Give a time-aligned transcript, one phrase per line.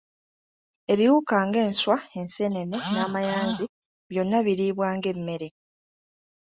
[0.91, 3.65] "Ebiwuka nga enswa, enseenene n’amayanzi
[4.11, 5.47] byonna biriibwa nga emmere."